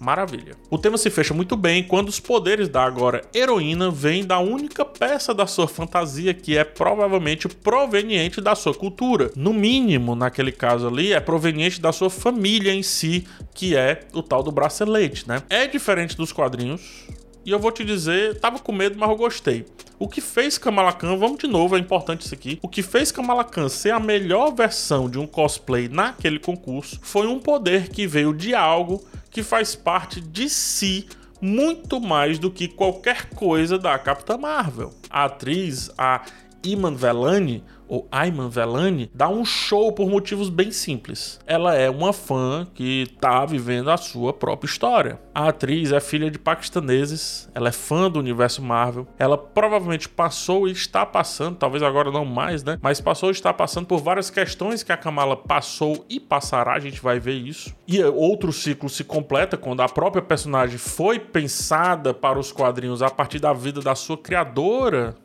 Maravilha. 0.00 0.56
O 0.70 0.78
tema 0.78 0.96
se 0.96 1.10
fecha 1.10 1.34
muito 1.34 1.56
bem 1.56 1.82
quando 1.82 2.08
os 2.08 2.20
poderes 2.20 2.68
da 2.68 2.82
agora 2.82 3.22
heroína 3.34 3.90
vêm 3.90 4.24
da 4.24 4.38
única 4.38 4.84
peça 4.84 5.34
da 5.34 5.46
sua 5.46 5.66
fantasia 5.66 6.32
que 6.32 6.56
é 6.56 6.64
provavelmente 6.64 7.48
proveniente 7.48 8.40
da 8.40 8.54
sua 8.54 8.74
cultura. 8.74 9.30
No 9.34 9.52
mínimo, 9.52 10.14
naquele 10.14 10.52
caso 10.52 10.88
ali, 10.88 11.12
é 11.12 11.20
proveniente 11.20 11.80
da 11.80 11.92
sua 11.92 12.10
família 12.10 12.72
em 12.72 12.82
si, 12.82 13.26
que 13.54 13.76
é 13.76 14.06
o 14.12 14.22
tal 14.22 14.42
do 14.42 14.52
bracelete, 14.52 15.26
né? 15.28 15.42
É 15.48 15.66
diferente 15.66 16.16
dos 16.16 16.32
quadrinhos, 16.32 17.06
e 17.48 17.50
eu 17.50 17.58
vou 17.58 17.72
te 17.72 17.82
dizer, 17.82 18.38
tava 18.40 18.58
com 18.58 18.72
medo, 18.72 18.98
mas 18.98 19.08
eu 19.08 19.16
gostei. 19.16 19.64
O 19.98 20.06
que 20.06 20.20
fez 20.20 20.58
Kamala 20.58 20.92
Khan, 20.92 21.16
vamos 21.16 21.38
de 21.38 21.46
novo, 21.46 21.76
é 21.76 21.78
importante 21.78 22.20
isso 22.26 22.34
aqui. 22.34 22.58
O 22.60 22.68
que 22.68 22.82
fez 22.82 23.10
Kamala 23.10 23.42
Khan 23.42 23.70
ser 23.70 23.90
a 23.90 23.98
melhor 23.98 24.52
versão 24.54 25.08
de 25.08 25.18
um 25.18 25.26
cosplay 25.26 25.88
naquele 25.88 26.38
concurso 26.38 26.98
foi 27.00 27.26
um 27.26 27.38
poder 27.38 27.88
que 27.88 28.06
veio 28.06 28.34
de 28.34 28.54
algo 28.54 29.02
que 29.30 29.42
faz 29.42 29.74
parte 29.74 30.20
de 30.20 30.50
si 30.50 31.08
muito 31.40 31.98
mais 31.98 32.38
do 32.38 32.50
que 32.50 32.68
qualquer 32.68 33.30
coisa 33.30 33.78
da 33.78 33.98
Capitã 33.98 34.36
Marvel. 34.36 34.92
A 35.08 35.24
atriz, 35.24 35.90
a 35.96 36.26
Iman 36.62 36.96
Velani, 36.96 37.64
ou 37.88 38.06
Ayman 38.12 38.48
Velani, 38.48 39.10
dá 39.14 39.28
um 39.28 39.44
show 39.44 39.92
por 39.92 40.08
motivos 40.08 40.48
bem 40.48 40.70
simples. 40.70 41.40
Ela 41.46 41.74
é 41.74 41.88
uma 41.88 42.12
fã 42.12 42.66
que 42.74 43.06
tá 43.20 43.44
vivendo 43.44 43.90
a 43.90 43.96
sua 43.96 44.32
própria 44.32 44.68
história. 44.68 45.18
A 45.34 45.48
atriz 45.48 45.92
é 45.92 46.00
filha 46.00 46.30
de 46.30 46.38
paquistaneses, 46.38 47.48
ela 47.54 47.68
é 47.68 47.72
fã 47.72 48.10
do 48.10 48.18
universo 48.18 48.62
Marvel. 48.62 49.06
Ela 49.18 49.38
provavelmente 49.38 50.08
passou 50.08 50.68
e 50.68 50.72
está 50.72 51.06
passando, 51.06 51.56
talvez 51.56 51.82
agora 51.82 52.10
não 52.10 52.24
mais, 52.24 52.62
né? 52.62 52.78
Mas 52.82 53.00
passou 53.00 53.30
e 53.30 53.32
está 53.32 53.52
passando 53.52 53.86
por 53.86 53.98
várias 53.98 54.30
questões 54.30 54.82
que 54.82 54.92
a 54.92 54.96
Kamala 54.96 55.36
passou 55.36 56.04
e 56.08 56.20
passará, 56.20 56.74
a 56.74 56.80
gente 56.80 57.00
vai 57.00 57.18
ver 57.18 57.34
isso. 57.34 57.74
E 57.86 58.02
outro 58.02 58.52
ciclo 58.52 58.88
se 58.88 59.04
completa 59.04 59.56
quando 59.56 59.80
a 59.80 59.88
própria 59.88 60.22
personagem 60.22 60.78
foi 60.78 61.18
pensada 61.18 62.12
para 62.12 62.38
os 62.38 62.52
quadrinhos 62.52 63.02
a 63.02 63.10
partir 63.10 63.38
da 63.38 63.52
vida 63.52 63.80
da 63.80 63.94
sua 63.94 64.18
criadora 64.18 65.16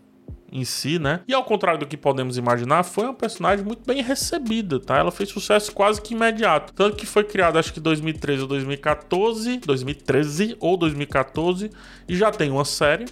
em 0.54 0.64
si, 0.64 1.00
né? 1.00 1.22
E 1.28 1.34
ao 1.34 1.44
contrário 1.44 1.80
do 1.80 1.88
que 1.88 1.98
podemos 1.98 2.38
imaginar, 2.38 2.84
foi 2.84 3.06
uma 3.06 3.14
personagem 3.14 3.66
muito 3.66 3.84
bem 3.86 4.04
recebida, 4.04 4.80
tá? 4.80 4.98
Ela 4.98 5.12
fez 5.12 5.30
sucesso 5.30 5.72
quase 5.72 6.00
que 6.00 6.14
imediato. 6.14 6.74
Tanto 6.74 6.96
que 6.96 7.08
foi 7.08 7.24
criada 7.24 7.60
acho 7.60 7.74
que 7.74 7.80
2013 7.80 8.44
ou 8.44 8.48
2014, 8.48 9.58
2013 9.58 10.58
ou 10.60 10.78
2014 10.78 11.72
e 12.08 12.16
já 12.16 12.30
tem 12.30 12.52
uma 12.52 12.66
série 12.66 13.06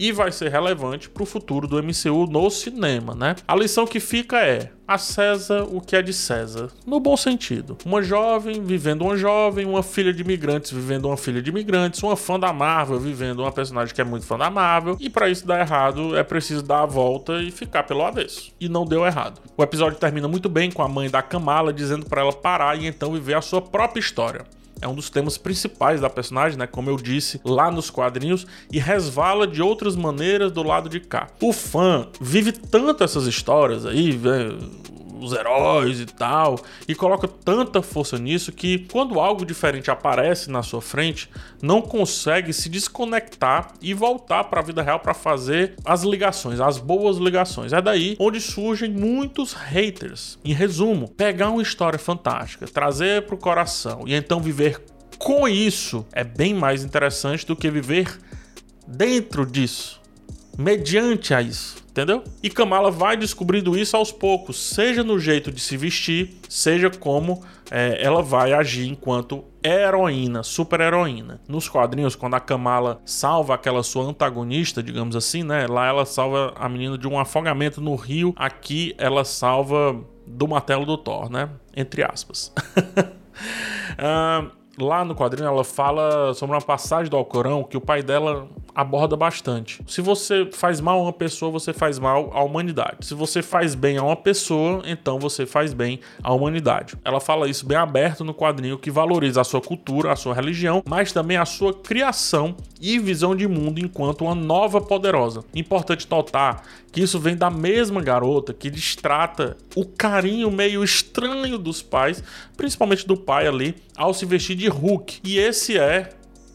e 0.00 0.12
vai 0.12 0.32
ser 0.32 0.50
relevante 0.50 1.10
para 1.10 1.22
o 1.22 1.26
futuro 1.26 1.68
do 1.68 1.76
MCU 1.82 2.26
no 2.26 2.48
cinema, 2.48 3.14
né? 3.14 3.36
A 3.46 3.54
lição 3.54 3.86
que 3.86 4.00
fica 4.00 4.38
é: 4.38 4.70
a 4.88 4.96
César 4.96 5.64
o 5.64 5.78
que 5.78 5.94
é 5.94 6.00
de 6.00 6.14
César, 6.14 6.70
no 6.86 6.98
bom 6.98 7.18
sentido. 7.18 7.76
Uma 7.84 8.02
jovem 8.02 8.64
vivendo 8.64 9.02
uma 9.02 9.14
jovem, 9.14 9.66
uma 9.66 9.82
filha 9.82 10.10
de 10.10 10.22
imigrantes 10.22 10.70
vivendo 10.70 11.04
uma 11.04 11.18
filha 11.18 11.42
de 11.42 11.50
imigrantes, 11.50 12.02
uma 12.02 12.16
fã 12.16 12.40
da 12.40 12.50
Marvel 12.50 12.98
vivendo 12.98 13.40
uma 13.40 13.52
personagem 13.52 13.94
que 13.94 14.00
é 14.00 14.04
muito 14.04 14.24
fã 14.24 14.38
da 14.38 14.48
Marvel, 14.48 14.96
e 14.98 15.10
para 15.10 15.28
isso 15.28 15.46
dar 15.46 15.60
errado 15.60 16.16
é 16.16 16.22
preciso 16.22 16.62
dar 16.62 16.84
a 16.84 16.86
volta 16.86 17.42
e 17.42 17.50
ficar 17.50 17.82
pelo 17.82 18.02
avesso. 18.02 18.52
E 18.58 18.70
não 18.70 18.86
deu 18.86 19.04
errado. 19.04 19.42
O 19.54 19.62
episódio 19.62 19.98
termina 19.98 20.26
muito 20.26 20.48
bem 20.48 20.70
com 20.70 20.82
a 20.82 20.88
mãe 20.88 21.10
da 21.10 21.20
Kamala 21.20 21.74
dizendo 21.74 22.06
para 22.06 22.22
ela 22.22 22.32
parar 22.32 22.74
e 22.80 22.86
então 22.86 23.12
viver 23.12 23.34
a 23.34 23.42
sua 23.42 23.60
própria 23.60 24.00
história 24.00 24.46
é 24.80 24.88
um 24.88 24.94
dos 24.94 25.10
temas 25.10 25.36
principais 25.36 26.00
da 26.00 26.08
personagem, 26.08 26.58
né? 26.58 26.66
Como 26.66 26.88
eu 26.88 26.96
disse 26.96 27.40
lá 27.44 27.70
nos 27.70 27.90
quadrinhos, 27.90 28.46
e 28.72 28.78
resvala 28.78 29.46
de 29.46 29.62
outras 29.62 29.96
maneiras 29.96 30.50
do 30.52 30.62
lado 30.62 30.88
de 30.88 31.00
cá. 31.00 31.28
O 31.40 31.52
fã 31.52 32.08
vive 32.20 32.52
tanto 32.52 33.04
essas 33.04 33.26
histórias 33.26 33.84
aí, 33.84 34.16
né? 34.16 34.56
Os 35.24 35.32
heróis 35.32 36.00
e 36.00 36.06
tal, 36.06 36.58
e 36.86 36.94
coloca 36.94 37.28
tanta 37.28 37.82
força 37.82 38.18
nisso 38.18 38.52
que 38.52 38.86
quando 38.90 39.20
algo 39.20 39.44
diferente 39.44 39.90
aparece 39.90 40.50
na 40.50 40.62
sua 40.62 40.80
frente, 40.80 41.28
não 41.62 41.82
consegue 41.82 42.52
se 42.52 42.68
desconectar 42.68 43.72
e 43.80 43.94
voltar 43.94 44.44
para 44.44 44.60
a 44.60 44.62
vida 44.62 44.82
real 44.82 45.00
para 45.00 45.14
fazer 45.14 45.74
as 45.84 46.02
ligações, 46.02 46.60
as 46.60 46.78
boas 46.78 47.16
ligações. 47.16 47.72
É 47.72 47.80
daí 47.80 48.16
onde 48.18 48.40
surgem 48.40 48.90
muitos 48.90 49.52
haters. 49.52 50.38
Em 50.44 50.52
resumo, 50.52 51.08
pegar 51.08 51.50
uma 51.50 51.62
história 51.62 51.98
fantástica, 51.98 52.66
trazer 52.66 53.26
para 53.26 53.34
o 53.34 53.38
coração 53.38 54.04
e 54.06 54.14
então 54.14 54.40
viver 54.40 54.80
com 55.18 55.46
isso 55.46 56.06
é 56.12 56.24
bem 56.24 56.54
mais 56.54 56.82
interessante 56.82 57.46
do 57.46 57.54
que 57.54 57.70
viver 57.70 58.18
dentro 58.86 59.44
disso, 59.44 60.00
mediante 60.56 61.34
a 61.34 61.42
isso 61.42 61.79
entendeu? 61.90 62.22
E 62.42 62.48
Kamala 62.48 62.90
vai 62.90 63.16
descobrindo 63.16 63.76
isso 63.76 63.96
aos 63.96 64.10
poucos, 64.12 64.58
seja 64.58 65.02
no 65.02 65.18
jeito 65.18 65.50
de 65.50 65.60
se 65.60 65.76
vestir, 65.76 66.38
seja 66.48 66.88
como 66.88 67.42
é, 67.70 68.02
ela 68.02 68.22
vai 68.22 68.52
agir 68.52 68.88
enquanto 68.88 69.44
heroína, 69.62 70.42
super 70.42 70.80
heroína. 70.80 71.40
Nos 71.48 71.68
quadrinhos, 71.68 72.16
quando 72.16 72.34
a 72.34 72.40
Kamala 72.40 73.00
salva 73.04 73.54
aquela 73.54 73.82
sua 73.82 74.04
antagonista, 74.04 74.82
digamos 74.82 75.14
assim, 75.14 75.42
né? 75.42 75.66
Lá 75.66 75.86
ela 75.86 76.06
salva 76.06 76.54
a 76.56 76.68
menina 76.68 76.96
de 76.96 77.06
um 77.06 77.18
afogamento 77.18 77.80
no 77.80 77.94
rio, 77.94 78.32
aqui 78.36 78.94
ela 78.96 79.24
salva 79.24 80.00
do 80.26 80.48
martelo 80.48 80.86
do 80.86 80.96
Thor, 80.96 81.30
né? 81.30 81.50
Entre 81.76 82.02
aspas. 82.02 82.52
uh, 83.98 84.50
lá 84.82 85.04
no 85.04 85.14
quadrinho 85.14 85.46
ela 85.46 85.64
fala 85.64 86.32
sobre 86.34 86.54
uma 86.54 86.62
passagem 86.62 87.10
do 87.10 87.16
Alcorão 87.16 87.62
que 87.62 87.76
o 87.76 87.80
pai 87.80 88.02
dela 88.02 88.48
aborda 88.74 89.16
bastante. 89.16 89.82
Se 89.86 90.00
você 90.00 90.48
faz 90.52 90.80
mal 90.80 91.00
a 91.00 91.02
uma 91.02 91.12
pessoa, 91.12 91.50
você 91.50 91.72
faz 91.72 91.98
mal 91.98 92.30
à 92.32 92.42
humanidade. 92.42 93.06
Se 93.06 93.14
você 93.14 93.42
faz 93.42 93.74
bem 93.74 93.96
a 93.96 94.02
uma 94.02 94.16
pessoa, 94.16 94.82
então 94.86 95.18
você 95.18 95.46
faz 95.46 95.72
bem 95.72 96.00
à 96.22 96.32
humanidade. 96.32 96.94
Ela 97.04 97.20
fala 97.20 97.48
isso 97.48 97.66
bem 97.66 97.76
aberto 97.76 98.24
no 98.24 98.34
quadrinho 98.34 98.78
que 98.78 98.90
valoriza 98.90 99.40
a 99.40 99.44
sua 99.44 99.60
cultura, 99.60 100.12
a 100.12 100.16
sua 100.16 100.34
religião, 100.34 100.82
mas 100.88 101.12
também 101.12 101.36
a 101.36 101.44
sua 101.44 101.72
criação 101.72 102.56
e 102.80 102.98
visão 102.98 103.36
de 103.36 103.46
mundo 103.46 103.78
enquanto 103.78 104.22
uma 104.22 104.34
nova 104.34 104.80
poderosa. 104.80 105.44
Importante 105.54 106.06
notar 106.10 106.62
que 106.92 107.00
isso 107.00 107.18
vem 107.18 107.36
da 107.36 107.50
mesma 107.50 108.00
garota 108.00 108.52
que 108.52 108.70
destrata 108.70 109.56
o 109.76 109.84
carinho 109.84 110.50
meio 110.50 110.82
estranho 110.82 111.58
dos 111.58 111.82
pais, 111.82 112.22
principalmente 112.56 113.06
do 113.06 113.16
pai 113.16 113.46
ali, 113.46 113.76
ao 113.96 114.12
se 114.12 114.26
vestir 114.26 114.56
de 114.56 114.68
Hulk. 114.68 115.20
E 115.22 115.38
esse 115.38 115.78
é 115.78 116.10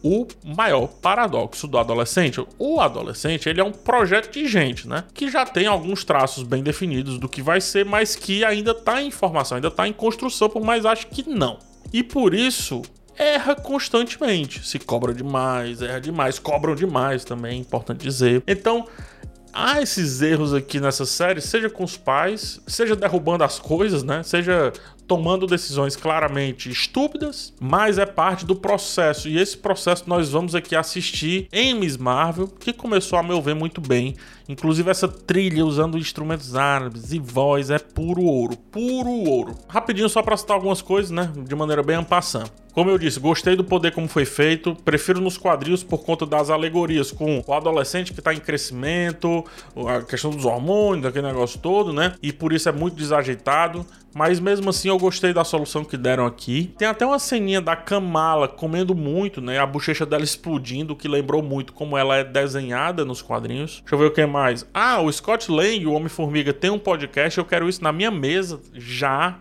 o 0.06 0.28
maior 0.44 0.86
paradoxo 0.86 1.68
do 1.68 1.80
adolescente. 1.80 2.40
O 2.60 2.80
adolescente, 2.80 3.50
ele 3.50 3.60
é 3.60 3.64
um 3.64 3.72
projeto 3.72 4.32
de 4.32 4.48
gente, 4.48 4.88
né? 4.88 5.04
Que 5.16 5.32
já 5.32 5.44
tem 5.48 5.66
alguns 5.66 6.04
traços 6.04 6.44
bem 6.44 6.62
definidos 6.62 7.18
do 7.18 7.28
que 7.28 7.42
vai 7.42 7.60
ser, 7.60 7.84
mas 7.84 8.16
que 8.16 8.46
ainda 8.46 8.70
está 8.70 9.02
em 9.02 9.10
formação, 9.10 9.56
ainda 9.56 9.70
está 9.70 9.88
em 9.88 9.94
construção, 9.94 10.48
por 10.48 10.64
mais 10.64 10.86
acho 10.86 11.08
que 11.08 11.28
não. 11.28 11.58
E 11.92 12.04
por 12.04 12.36
isso, 12.36 12.84
erra 13.18 13.56
constantemente. 13.56 14.64
Se 14.68 14.78
cobra 14.78 15.12
demais, 15.12 15.82
erra 15.82 16.00
demais, 16.00 16.38
cobram 16.38 16.76
demais 16.76 17.26
também, 17.26 17.58
é 17.58 17.60
importante 17.60 18.04
dizer. 18.04 18.44
Então, 18.46 18.86
há 19.52 19.82
esses 19.82 20.22
erros 20.22 20.54
aqui 20.54 20.80
nessa 20.80 21.08
série, 21.08 21.42
seja 21.42 21.68
com 21.68 21.84
os 21.84 21.98
pais, 21.98 22.62
seja 22.68 22.96
derrubando 22.96 23.44
as 23.44 23.58
coisas, 23.58 24.04
né? 24.04 24.22
Seja 24.22 24.72
tomando 25.08 25.48
decisões 25.48 25.96
claramente 25.96 26.70
estúpidas, 26.70 27.54
mas 27.60 27.98
é 27.98 28.06
parte 28.06 28.46
do 28.46 28.56
processo. 28.56 29.30
E 29.30 29.38
esse 29.38 29.58
processo 29.58 30.04
nós 30.08 30.30
vamos 30.30 30.56
aqui 30.56 30.76
assistir 30.76 31.48
em 31.52 31.74
Miss 31.74 31.98
Marvel, 31.98 32.48
que 32.48 32.74
começou 32.74 33.20
a 33.20 33.24
meu 33.24 33.42
ver 33.42 33.56
muito 33.56 33.80
bem. 33.80 34.16
Inclusive 34.48 34.90
essa 34.90 35.08
trilha 35.08 35.66
usando 35.66 35.98
instrumentos 35.98 36.56
árabes 36.56 37.12
e 37.12 37.20
voz 37.20 37.70
é 37.70 37.80
puro 37.80 38.24
ouro, 38.24 38.56
puro 38.58 39.10
ouro. 39.10 39.56
Rapidinho 39.68 40.10
só 40.10 40.22
para 40.22 40.38
citar 40.38 40.56
algumas 40.56 40.82
coisas, 40.82 41.12
né, 41.12 41.32
de 41.36 41.56
maneira 41.56 41.82
bem 41.82 41.96
ampassando. 41.96 42.52
Como 42.76 42.90
eu 42.90 42.98
disse, 42.98 43.22
gostei 43.22 43.56
do 43.56 43.64
poder 43.64 43.94
como 43.94 44.06
foi 44.06 44.26
feito, 44.26 44.76
prefiro 44.84 45.22
nos 45.22 45.38
quadrinhos 45.38 45.82
por 45.82 46.04
conta 46.04 46.26
das 46.26 46.50
alegorias 46.50 47.10
com 47.10 47.42
o 47.48 47.54
adolescente 47.54 48.14
que 48.14 48.22
tá 48.22 48.34
em 48.34 48.40
crescimento, 48.40 49.46
a 49.88 50.02
questão 50.02 50.30
dos 50.30 50.44
hormônios, 50.44 51.06
aquele 51.06 51.26
negócio 51.26 51.58
todo, 51.58 51.94
né? 51.94 52.16
E 52.22 52.34
por 52.34 52.52
isso 52.52 52.68
é 52.68 52.74
muito 52.74 52.98
desajeitado. 52.98 53.86
Mas 54.14 54.40
mesmo 54.40 54.70
assim 54.70 54.88
eu 54.88 54.98
gostei 54.98 55.34
da 55.34 55.44
solução 55.44 55.84
que 55.84 55.98
deram 55.98 56.26
aqui. 56.26 56.74
Tem 56.78 56.88
até 56.88 57.06
uma 57.06 57.20
ceninha 57.20 57.60
da 57.60 57.76
Kamala 57.76 58.48
comendo 58.48 58.96
muito, 58.96 59.42
né? 59.42 59.60
A 59.60 59.66
bochecha 59.66 60.06
dela 60.06 60.24
explodindo, 60.24 60.96
que 60.96 61.06
lembrou 61.06 61.44
muito 61.44 61.74
como 61.74 61.98
ela 61.98 62.16
é 62.16 62.24
desenhada 62.24 63.04
nos 63.04 63.22
quadrinhos. 63.22 63.82
Deixa 63.82 63.94
eu 63.96 64.00
ver 64.00 64.06
o 64.06 64.12
que 64.12 64.22
mais. 64.36 64.68
Ah, 64.74 65.00
o 65.00 65.10
Scott 65.10 65.50
Lang, 65.50 65.86
o 65.86 65.94
Homem-Formiga, 65.94 66.52
tem 66.52 66.70
um 66.70 66.78
podcast. 66.78 67.38
Eu 67.38 67.46
quero 67.46 67.70
isso 67.70 67.82
na 67.82 67.94
minha 67.94 68.12
mesa 68.12 68.60
já 68.74 69.40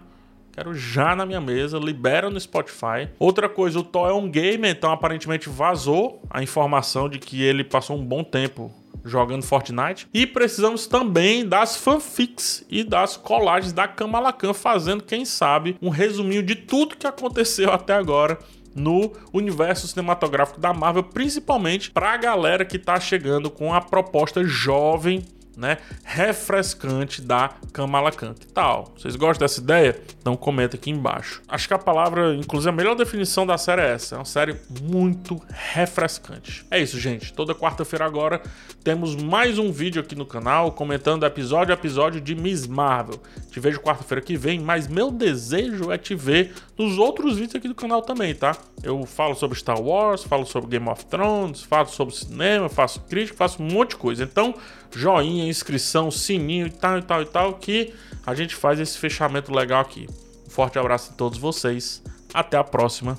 Quero 0.53 0.73
já 0.73 1.17
na 1.17 1.27
minha 1.27 1.41
mesa, 1.41 1.81
libera 1.81 2.31
no 2.31 2.39
Spotify. 2.39 3.09
Outra 3.19 3.49
coisa, 3.49 3.81
o 3.81 3.83
Thor 3.83 4.09
é 4.09 4.13
um 4.13 4.31
gamer, 4.31 4.71
então 4.71 4.93
aparentemente 4.93 5.49
vazou 5.49 6.23
a 6.31 6.45
informação 6.45 7.09
de 7.09 7.19
que 7.19 7.43
ele 7.43 7.65
passou 7.65 7.99
um 7.99 8.05
bom 8.05 8.23
tempo 8.23 8.73
jogando 9.05 9.43
Fortnite. 9.43 10.07
E 10.15 10.25
precisamos 10.25 10.87
também 10.87 11.45
das 11.45 11.77
fanfics 11.77 12.65
e 12.71 12.85
das 12.85 13.17
colagens 13.17 13.73
da 13.73 13.89
Kamala 13.89 14.33
Khan 14.33 14.55
fazendo, 14.55 15.03
quem 15.03 15.25
sabe, 15.25 15.77
um 15.83 15.89
resuminho 15.89 16.43
de 16.45 16.55
tudo 16.55 16.97
que 16.97 17.07
aconteceu 17.09 17.71
até 17.75 17.95
agora 17.95 18.39
no 18.75 19.13
universo 19.33 19.87
cinematográfico 19.87 20.61
da 20.61 20.73
Marvel, 20.73 21.05
principalmente 21.05 21.91
para 21.91 22.13
a 22.13 22.17
galera 22.17 22.65
que 22.65 22.77
está 22.77 22.99
chegando 22.99 23.51
com 23.51 23.73
a 23.73 23.81
proposta 23.81 24.45
jovem 24.45 25.23
né, 25.57 25.79
refrescante 26.03 27.23
da 27.23 27.51
Kamala 27.73 28.11
Khan. 28.13 28.35
Que 28.35 28.47
tal? 28.47 28.93
Vocês 28.97 29.17
gostam 29.17 29.45
dessa 29.45 29.61
ideia? 29.61 30.01
Então 30.21 30.37
comenta 30.37 30.77
aqui 30.77 30.91
embaixo. 30.91 31.43
Acho 31.49 31.69
que 31.69 31.75
a 31.75 31.79
palavra, 31.79 32.35
inclusive 32.35 32.71
a 32.71 32.73
melhor 32.73 32.95
definição 32.95 33.47
da 33.47 33.59
série 33.59 33.83
é 33.83 33.93
essa. 33.93 34.15
É 34.15 34.19
uma 34.19 34.25
série 34.25 34.57
muito 34.83 35.41
refrescante. 35.49 36.65
É 36.71 36.81
isso, 36.81 36.99
gente. 36.99 37.33
Toda 37.33 37.55
quarta-feira 37.55 38.05
agora 38.05 38.43
temos 38.83 39.15
mais 39.17 39.59
um 39.59 39.73
vídeo 39.73 40.01
aqui 40.01 40.15
no 40.15 40.27
canal 40.27 40.73
comentando 40.73 41.25
episódio 41.25 41.73
a 41.73 41.75
episódio 41.75 42.21
de 42.21 42.35
Miss 42.35 42.67
Marvel. 42.67 43.21
Te 43.51 43.61
vejo 43.61 43.81
quarta-feira 43.81 44.21
que 44.21 44.37
vem, 44.37 44.61
mas 44.61 44.89
meu 44.89 45.11
desejo 45.11 45.91
é 45.91 45.99
te 45.99 46.15
ver 46.15 46.55
nos 46.79 46.99
outros 46.99 47.35
vídeos 47.37 47.55
aqui 47.55 47.69
do 47.69 47.75
canal 47.75 48.03
também, 48.03 48.35
tá? 48.35 48.57
Eu 48.83 49.05
falo 49.07 49.35
sobre 49.35 49.59
Star 49.59 49.81
Wars, 49.81 50.25
falo 50.25 50.45
sobre 50.45 50.71
Game 50.71 50.89
of 50.89 51.07
Thrones, 51.07 51.63
falo 51.63 51.89
sobre 51.89 52.15
cinema, 52.15 52.69
faço 52.69 53.01
crítica, 53.01 53.37
faço 53.37 53.63
um 53.63 53.67
monte 53.67 53.91
de 53.91 53.97
coisa. 53.97 54.25
Então, 54.25 54.55
joinha, 54.95 55.47
inscrição, 55.47 56.11
sininho 56.11 56.67
e 56.67 56.71
tal 56.71 56.99
e 56.99 57.03
tal 57.03 57.23
e 57.23 57.27
tal, 57.27 57.55
que 57.55 57.95
a 58.27 58.35
gente 58.35 58.55
faz 58.55 58.79
esse 58.79 58.99
fechamento 58.99 59.53
legal 59.53 59.81
aqui. 59.81 60.09
Um 60.47 60.51
forte 60.51 60.79
abraço 60.79 61.13
a 61.13 61.17
todos 61.17 61.39
vocês, 61.39 62.03
até 62.33 62.57
a 62.57 62.65
próxima 62.65 63.19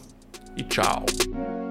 e 0.55 0.63
tchau. 0.63 1.64